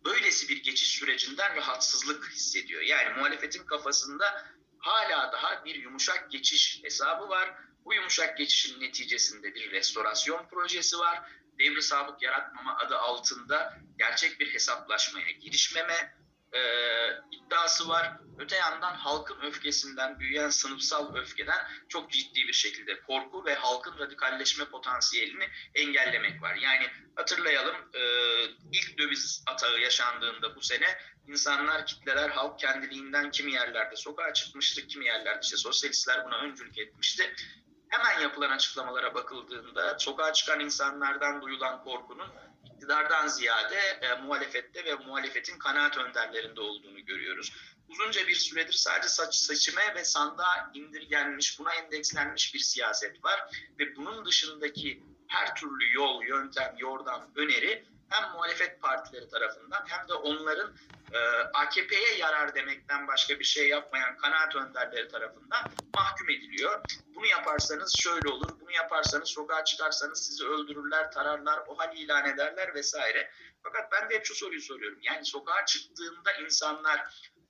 böylesi 0.05 0.49
bir 0.49 0.63
geçiş 0.63 0.89
sürecinden 0.89 1.57
rahatsızlık 1.57 2.31
hissediyor. 2.31 2.83
Yani 2.83 3.17
muhalefetin 3.17 3.65
kafasında 3.65 4.47
hala 4.79 5.33
daha 5.33 5.65
bir 5.65 5.75
yumuşak 5.75 6.31
geçiş 6.31 6.81
hesabı 6.85 7.29
var. 7.29 7.55
Bu 7.85 7.95
yumuşak 7.95 8.39
geçişin 8.39 8.81
neticesinde 8.81 9.55
bir 9.55 9.71
restorasyon 9.71 10.49
projesi 10.49 10.99
var. 10.99 11.23
Devri 11.59 11.83
sabık 11.83 12.23
yaratmama 12.23 12.77
adı 12.77 12.99
altında 12.99 13.79
gerçek 13.99 14.41
bir 14.41 14.55
hesaplaşmaya 14.55 15.31
girişmeme 15.31 16.20
e, 16.53 16.61
iddiası 17.31 17.89
var. 17.89 18.13
Öte 18.39 18.57
yandan 18.57 18.95
halkın 18.95 19.41
öfkesinden, 19.41 20.19
büyüyen 20.19 20.51
sınıfsal 20.51 21.15
öfkeden 21.15 21.59
çok 21.89 22.11
ciddi 22.11 22.49
bir 22.49 22.53
şekilde 22.53 23.01
korku 23.01 23.45
ve 23.45 23.55
halkın 23.55 23.99
radikalleşme 23.99 24.65
potansiyelini 24.65 25.49
engellemek 25.75 26.43
var. 26.43 26.55
Yani 26.55 26.87
hatırlayalım 27.17 27.77
e, 27.95 28.01
ilk 28.73 28.99
döviz 28.99 29.45
atağı 29.47 29.81
yaşandığında 29.81 30.57
bu 30.57 30.61
sene 30.61 30.99
insanlar, 31.27 31.87
kitleler, 31.87 32.31
halk 32.31 32.59
kendiliğinden 32.59 33.31
kimi 33.31 33.53
yerlerde 33.53 33.97
sokağa 33.97 34.33
çıkmıştı, 34.33 34.87
kimi 34.87 35.05
yerlerde 35.05 35.41
işte 35.43 35.57
sosyalistler 35.57 36.25
buna 36.25 36.39
öncülük 36.39 36.79
etmişti. 36.79 37.35
Hemen 37.89 38.21
yapılan 38.21 38.51
açıklamalara 38.51 39.15
bakıldığında 39.15 39.99
sokağa 39.99 40.33
çıkan 40.33 40.61
insanlardan 40.61 41.43
duyulan 41.43 41.85
korkunun 41.85 42.29
iktidardan 42.65 43.29
ziyade 43.29 43.79
e, 44.03 44.15
muhalefette 44.15 44.85
ve 44.85 44.95
muhalefetin 44.95 45.59
kanaat 45.59 45.99
önderlerinde 45.99 46.61
olduğunu 46.61 47.05
görüyoruz. 47.05 47.53
Uzunca 47.89 48.27
bir 48.29 48.35
süredir 48.35 48.73
sadece 48.73 49.09
saç, 49.09 49.35
seçime 49.35 49.95
ve 49.95 50.05
sandığa 50.05 50.71
indirgenmiş, 50.75 51.59
buna 51.59 51.75
endekslenmiş 51.75 52.55
bir 52.55 52.59
siyaset 52.59 53.25
var 53.25 53.41
ve 53.79 53.97
bunun 53.97 54.27
dışındaki 54.27 55.03
her 55.27 55.55
türlü 55.55 55.93
yol, 55.95 56.23
yöntem, 56.23 56.75
yordam, 56.79 57.31
öneri 57.37 57.85
hem 58.11 58.33
muhalefet 58.33 58.83
partileri 58.83 59.29
tarafından 59.29 59.85
hem 59.89 60.09
de 60.09 60.15
onların 60.15 60.75
e, 61.13 61.19
AKP'ye 61.55 62.17
yarar 62.19 62.55
demekten 62.55 63.09
başka 63.09 63.39
bir 63.39 63.45
şey 63.45 63.69
yapmayan 63.69 64.17
kanaat 64.17 64.57
önderleri 64.57 65.09
tarafından 65.09 65.71
mahkum 65.95 66.31
ediliyor. 66.31 66.81
Bunu 67.15 67.27
yaparsanız 67.27 67.95
şöyle 67.99 68.29
olur, 68.29 68.61
bunu 68.61 68.73
yaparsanız 68.73 69.29
sokağa 69.29 69.65
çıkarsanız 69.65 70.27
sizi 70.27 70.47
öldürürler, 70.47 71.13
tararlar, 71.13 71.63
o 71.67 71.79
hal 71.79 71.97
ilan 71.97 72.27
ederler 72.27 72.75
vesaire. 72.75 73.31
Fakat 73.63 73.93
ben 73.93 74.11
de 74.11 74.15
hep 74.15 74.27
şu 74.27 74.35
soruyu 74.35 74.61
soruyorum. 74.61 74.99
Yani 75.03 75.25
sokağa 75.25 75.67
çıktığında 75.67 76.33
insanlar 76.33 77.05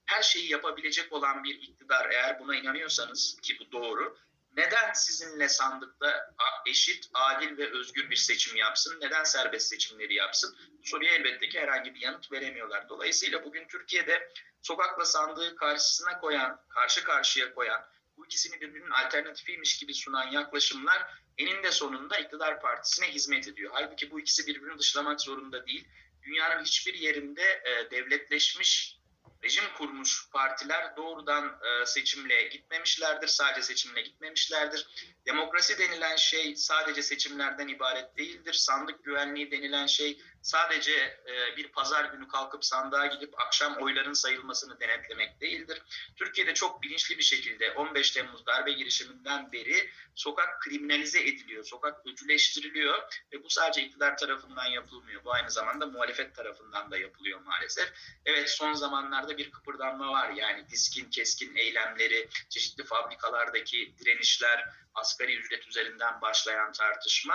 her 0.06 0.22
şeyi 0.22 0.50
yapabilecek 0.50 1.12
olan 1.12 1.44
bir 1.44 1.54
iktidar 1.54 2.10
eğer 2.10 2.40
buna 2.40 2.56
inanıyorsanız 2.56 3.36
ki 3.42 3.56
bu 3.60 3.72
doğru 3.72 4.18
neden 4.56 4.92
sizinle 4.92 5.48
sandıkta 5.48 6.34
eşit, 6.66 7.10
adil 7.14 7.58
ve 7.58 7.70
özgür 7.70 8.10
bir 8.10 8.16
seçim 8.16 8.56
yapsın? 8.56 8.98
Neden 9.00 9.24
serbest 9.24 9.68
seçimleri 9.68 10.14
yapsın? 10.14 10.56
Bu 10.78 10.86
soruya 10.86 11.14
elbette 11.14 11.48
ki 11.48 11.60
herhangi 11.60 11.94
bir 11.94 12.00
yanıt 12.00 12.32
veremiyorlar. 12.32 12.88
Dolayısıyla 12.88 13.44
bugün 13.44 13.68
Türkiye'de 13.68 14.32
sokakla 14.62 15.04
sandığı 15.04 15.56
karşısına 15.56 16.20
koyan, 16.20 16.60
karşı 16.68 17.04
karşıya 17.04 17.54
koyan, 17.54 17.86
bu 18.16 18.26
ikisini 18.26 18.60
birbirinin 18.60 18.90
alternatifiymiş 18.90 19.78
gibi 19.78 19.94
sunan 19.94 20.30
yaklaşımlar 20.30 21.14
eninde 21.38 21.70
sonunda 21.72 22.18
iktidar 22.18 22.60
partisine 22.60 23.12
hizmet 23.12 23.48
ediyor. 23.48 23.70
Halbuki 23.74 24.10
bu 24.10 24.20
ikisi 24.20 24.46
birbirini 24.46 24.78
dışlamak 24.78 25.20
zorunda 25.20 25.66
değil. 25.66 25.88
Dünyanın 26.22 26.64
hiçbir 26.64 26.94
yerinde 26.94 27.62
e, 27.64 27.90
devletleşmiş 27.90 28.99
rejim 29.42 29.64
kurmuş 29.78 30.30
partiler 30.30 30.96
doğrudan 30.96 31.60
e, 31.62 31.86
seçimle 31.86 32.42
gitmemişlerdir, 32.42 33.28
sadece 33.28 33.62
seçimle 33.62 34.02
gitmemişlerdir. 34.02 34.86
Demokrasi 35.26 35.78
denilen 35.78 36.16
şey 36.16 36.56
sadece 36.56 37.02
seçimlerden 37.02 37.68
ibaret 37.68 38.16
değildir. 38.16 38.52
Sandık 38.52 39.04
güvenliği 39.04 39.50
denilen 39.50 39.86
şey 39.86 40.20
sadece 40.42 40.92
e, 41.26 41.56
bir 41.56 41.68
pazar 41.68 42.04
günü 42.04 42.28
kalkıp 42.28 42.64
sandığa 42.64 43.06
gidip 43.06 43.40
akşam 43.40 43.76
oyların 43.76 44.12
sayılmasını 44.12 44.80
denetlemek 44.80 45.40
değildir. 45.40 45.82
Türkiye'de 46.16 46.54
çok 46.54 46.82
bilinçli 46.82 47.18
bir 47.18 47.22
şekilde 47.22 47.72
15 47.72 48.10
Temmuz 48.10 48.46
darbe 48.46 48.72
girişiminden 48.72 49.52
beri 49.52 49.90
sokak 50.14 50.60
kriminalize 50.60 51.20
ediliyor, 51.20 51.64
sokak 51.64 52.06
öcüleştiriliyor 52.06 53.02
ve 53.32 53.44
bu 53.44 53.50
sadece 53.50 53.82
iktidar 53.82 54.16
tarafından 54.16 54.66
yapılmıyor. 54.66 55.24
Bu 55.24 55.32
aynı 55.32 55.50
zamanda 55.50 55.86
muhalefet 55.86 56.34
tarafından 56.34 56.90
da 56.90 56.98
yapılıyor 56.98 57.40
maalesef. 57.40 57.92
Evet 58.24 58.50
son 58.50 58.72
zamanlarda 58.72 59.29
bir 59.38 59.50
kıpırdanma 59.50 60.12
var. 60.12 60.30
Yani 60.30 60.68
diskin, 60.68 61.10
keskin 61.10 61.56
eylemleri, 61.56 62.28
çeşitli 62.48 62.84
fabrikalardaki 62.84 63.94
direnişler, 63.98 64.68
asgari 64.94 65.36
ücret 65.36 65.68
üzerinden 65.68 66.20
başlayan 66.20 66.72
tartışma 66.72 67.34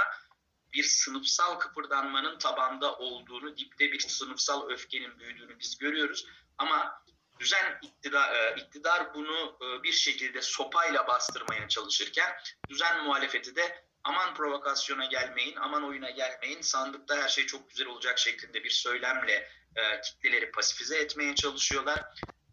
bir 0.74 0.84
sınıfsal 0.84 1.60
kıpırdanmanın 1.60 2.38
tabanda 2.38 2.96
olduğunu, 2.96 3.58
dipte 3.58 3.92
bir 3.92 4.00
sınıfsal 4.00 4.70
öfkenin 4.70 5.20
büyüdüğünü 5.20 5.60
biz 5.60 5.78
görüyoruz. 5.78 6.28
Ama 6.58 7.02
düzen 7.40 7.80
iktidar, 7.82 8.36
e, 8.36 8.56
iktidar 8.62 9.14
bunu 9.14 9.58
e, 9.62 9.84
bir 9.84 9.92
şekilde 9.92 10.42
sopayla 10.42 11.08
bastırmaya 11.08 11.68
çalışırken 11.68 12.36
düzen 12.70 13.04
muhalefeti 13.04 13.56
de 13.56 13.86
aman 14.04 14.34
provokasyona 14.34 15.06
gelmeyin, 15.06 15.56
aman 15.56 15.84
oyuna 15.84 16.10
gelmeyin, 16.10 16.62
sandıkta 16.62 17.18
her 17.18 17.28
şey 17.28 17.46
çok 17.46 17.70
güzel 17.70 17.88
olacak 17.88 18.20
şeklinde 18.20 18.64
bir 18.64 18.70
söylemle 18.70 19.50
e, 19.76 20.02
kitleleri 20.02 20.52
pasifize 20.52 20.98
etmeye 20.98 21.36
çalışıyorlar. 21.36 22.04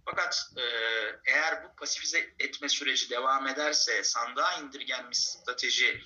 Fakat 0.05 0.51
e, 0.57 0.63
eğer 1.27 1.65
bu 1.65 1.77
pasifize 1.77 2.19
etme 2.39 2.69
süreci 2.69 3.11
devam 3.11 3.49
ederse, 3.49 4.05
sandığa 4.05 4.61
indirgenmiş 4.61 5.19
strateji 5.19 6.01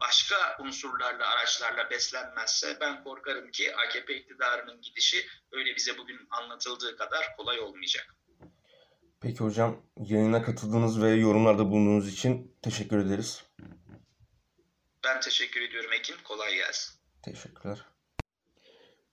başka 0.00 0.36
unsurlarla, 0.60 1.28
araçlarla 1.28 1.90
beslenmezse 1.90 2.78
ben 2.80 3.04
korkarım 3.04 3.50
ki 3.50 3.76
AKP 3.76 4.16
iktidarının 4.16 4.80
gidişi 4.82 5.26
öyle 5.52 5.76
bize 5.76 5.98
bugün 5.98 6.18
anlatıldığı 6.30 6.96
kadar 6.96 7.36
kolay 7.36 7.60
olmayacak. 7.60 8.16
Peki 9.20 9.38
hocam 9.38 9.82
yayına 9.96 10.42
katıldığınız 10.42 11.02
ve 11.02 11.08
yorumlarda 11.08 11.70
bulunduğunuz 11.70 12.12
için 12.12 12.56
teşekkür 12.62 12.98
ederiz. 12.98 13.44
Ben 15.04 15.20
teşekkür 15.20 15.60
ediyorum 15.60 15.92
Ekin. 15.92 16.16
Kolay 16.24 16.54
gelsin. 16.54 17.00
Teşekkürler. 17.22 17.78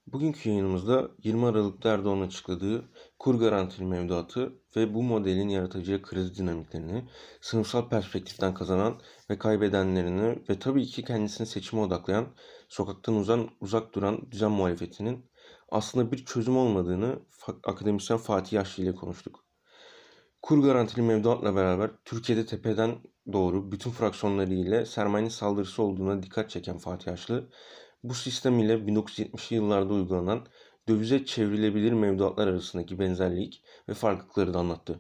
Bugünkü 0.08 0.50
yayınımızda 0.50 1.12
20 1.24 1.46
Aralık'ta 1.46 1.90
Erdoğan'ın 1.90 2.28
açıkladığı 2.28 2.90
kur 3.20 3.36
garantili 3.40 3.86
mevduatı 3.86 4.54
ve 4.76 4.94
bu 4.94 5.04
modelin 5.04 5.50
yaratacağı 5.50 6.02
kriz 6.02 6.38
dinamiklerini, 6.38 7.10
sınıfsal 7.42 7.90
perspektiften 7.90 8.54
kazanan 8.54 9.02
ve 9.30 9.38
kaybedenlerini 9.38 10.44
ve 10.50 10.60
tabii 10.60 10.86
ki 10.86 11.04
kendisini 11.04 11.48
seçime 11.48 11.82
odaklayan, 11.82 12.28
sokaktan 12.70 13.16
uzan, 13.16 13.50
uzak 13.62 13.96
duran 13.96 14.32
düzen 14.32 14.52
muhalefetinin 14.52 15.26
aslında 15.70 16.12
bir 16.12 16.26
çözüm 16.26 16.58
olmadığını 16.58 17.20
akademisyen 17.64 18.20
Fatih 18.20 18.54
Yaşlı 18.54 18.84
ile 18.84 18.96
konuştuk. 18.96 19.46
Kur 20.42 20.64
garantili 20.64 21.02
mevduatla 21.02 21.56
beraber 21.56 21.92
Türkiye'de 22.06 22.46
tepeden 22.46 22.96
doğru 23.34 23.72
bütün 23.72 23.92
fraksiyonları 23.92 24.54
ile 24.54 24.86
sermayenin 24.86 25.30
saldırısı 25.30 25.84
olduğuna 25.84 26.24
dikkat 26.24 26.50
çeken 26.50 26.78
Fatih 26.78 27.08
Yaşlı, 27.08 27.50
bu 28.04 28.14
sistem 28.14 28.60
ile 28.60 28.74
1970'li 28.74 29.56
yıllarda 29.56 29.94
uygulanan 29.94 30.48
dövize 30.88 31.26
çevrilebilir 31.26 31.92
mevduatlar 31.92 32.48
arasındaki 32.48 33.00
benzerlik 33.00 33.64
ve 33.90 33.94
farklılıkları 33.94 34.54
da 34.54 34.60
anlattı. 34.60 35.00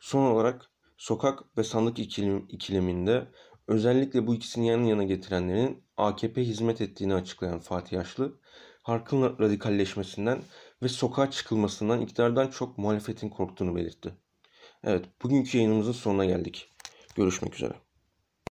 Son 0.00 0.22
olarak 0.30 0.70
sokak 0.96 1.58
ve 1.58 1.64
sandık 1.64 1.98
ikilim, 1.98 2.46
ikileminde 2.48 3.28
özellikle 3.68 4.26
bu 4.26 4.34
ikisini 4.34 4.68
yan 4.68 4.84
yana 4.84 5.04
getirenlerin 5.04 5.84
AKP 5.96 6.42
hizmet 6.44 6.80
ettiğini 6.80 7.14
açıklayan 7.14 7.58
Fatih 7.58 7.92
Yaşlı, 7.92 8.40
halkın 8.82 9.22
radikalleşmesinden 9.22 10.42
ve 10.82 10.88
sokağa 10.88 11.30
çıkılmasından 11.30 12.00
iktidardan 12.00 12.48
çok 12.48 12.78
muhalefetin 12.78 13.28
korktuğunu 13.28 13.76
belirtti. 13.76 14.14
Evet, 14.84 15.04
bugünkü 15.22 15.58
yayınımızın 15.58 15.92
sonuna 15.92 16.24
geldik. 16.24 16.68
Görüşmek 17.16 17.54
üzere. 17.54 17.85